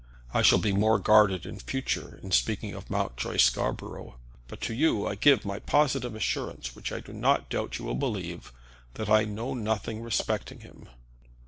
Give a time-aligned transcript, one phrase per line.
[0.33, 4.15] I shall be more guarded in future in speaking of Mountjoy Scarborough;
[4.47, 7.93] but to you I give my positive assurance, which I do not doubt you will
[7.93, 8.51] believe,
[8.95, 10.89] that I know nothing respecting him."